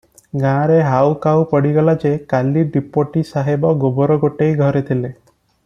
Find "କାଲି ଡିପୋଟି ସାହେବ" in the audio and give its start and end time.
2.33-3.75